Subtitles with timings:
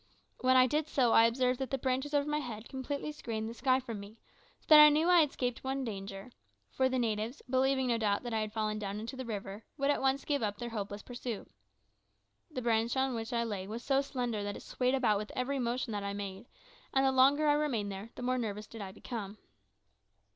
[0.39, 3.53] When I did so, I observed that the branches over my head completely screened the
[3.53, 4.17] sky from me,
[4.59, 6.31] so that I knew I had escaped one danger;
[6.71, 9.91] for the natives, believing, no doubt, that I had fallen down into the river, would
[9.91, 11.49] at once give up their hopeless pursuit.
[12.49, 15.59] The branch on which I lay was so slender that it swayed about with every
[15.59, 16.47] motion that I made,
[16.91, 19.37] and the longer I remained there the more nervous did I become.